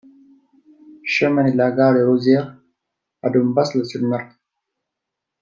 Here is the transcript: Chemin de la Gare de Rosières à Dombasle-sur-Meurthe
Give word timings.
Chemin 1.03 1.51
de 1.51 1.55
la 1.55 1.69
Gare 1.71 1.93
de 1.93 2.03
Rosières 2.03 2.57
à 3.21 3.29
Dombasle-sur-Meurthe 3.29 4.35